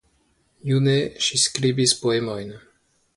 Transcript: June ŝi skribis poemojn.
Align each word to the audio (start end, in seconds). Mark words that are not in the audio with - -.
June 0.69 0.95
ŝi 1.25 1.39
skribis 1.43 1.93
poemojn. 2.01 2.51